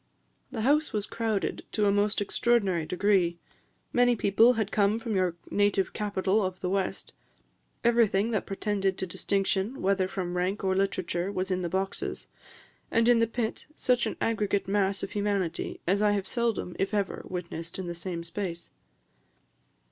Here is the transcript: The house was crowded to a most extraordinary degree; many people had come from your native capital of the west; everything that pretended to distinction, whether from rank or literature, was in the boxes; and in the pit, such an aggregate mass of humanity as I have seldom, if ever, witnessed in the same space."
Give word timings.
The 0.51 0.61
house 0.63 0.93
was 0.93 1.05
crowded 1.05 1.63
to 1.73 1.85
a 1.85 1.91
most 1.91 2.21
extraordinary 2.21 2.87
degree; 2.87 3.37
many 3.93 4.15
people 4.15 4.53
had 4.53 4.71
come 4.71 4.97
from 4.97 5.15
your 5.15 5.35
native 5.51 5.93
capital 5.93 6.43
of 6.43 6.59
the 6.59 6.71
west; 6.71 7.13
everything 7.83 8.31
that 8.31 8.47
pretended 8.47 8.97
to 8.97 9.05
distinction, 9.05 9.79
whether 9.79 10.07
from 10.07 10.35
rank 10.35 10.63
or 10.63 10.75
literature, 10.75 11.31
was 11.31 11.51
in 11.51 11.61
the 11.61 11.69
boxes; 11.69 12.25
and 12.89 13.07
in 13.07 13.19
the 13.19 13.27
pit, 13.27 13.67
such 13.75 14.07
an 14.07 14.17
aggregate 14.19 14.67
mass 14.67 15.03
of 15.03 15.11
humanity 15.11 15.81
as 15.85 16.01
I 16.01 16.13
have 16.13 16.27
seldom, 16.27 16.75
if 16.79 16.95
ever, 16.95 17.21
witnessed 17.29 17.77
in 17.77 17.85
the 17.85 17.93
same 17.93 18.23
space." 18.23 18.71